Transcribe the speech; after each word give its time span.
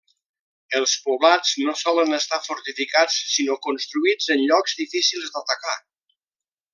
Els 0.77 0.93
poblats 1.07 1.51
no 1.67 1.75
solen 1.81 2.17
estar 2.19 2.39
fortificats 2.47 3.19
sinó 3.35 3.59
construïts 3.69 4.31
en 4.37 4.43
llocs 4.49 4.77
difícils 4.85 5.29
d'atacar. 5.37 5.77